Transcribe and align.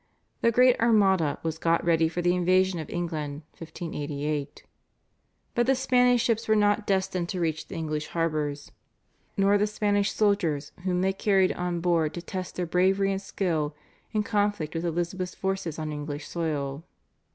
The 0.41 0.49
great 0.51 0.79
Armada 0.79 1.37
was 1.43 1.59
got 1.59 1.85
ready 1.85 2.09
for 2.09 2.23
the 2.23 2.33
invasion 2.33 2.79
of 2.79 2.89
England 2.89 3.43
(1588). 3.55 4.63
But 5.53 5.67
the 5.67 5.75
Spanish 5.75 6.23
ships 6.23 6.47
were 6.47 6.55
not 6.55 6.87
destined 6.87 7.29
to 7.29 7.39
reach 7.39 7.67
the 7.67 7.75
English 7.75 8.07
harbours, 8.07 8.71
nor 9.37 9.59
the 9.59 9.67
Spanish 9.67 10.11
soldiers 10.11 10.71
whom 10.85 11.01
they 11.01 11.13
carried 11.13 11.53
on 11.53 11.81
board 11.81 12.15
to 12.15 12.21
test 12.23 12.55
their 12.55 12.65
bravery 12.65 13.11
and 13.11 13.21
skill 13.21 13.75
in 14.11 14.23
conflict 14.23 14.73
with 14.73 14.85
Elizabeth's 14.85 15.35
forces 15.35 15.77
on 15.77 15.91
English 15.91 16.27
soil. 16.27 16.83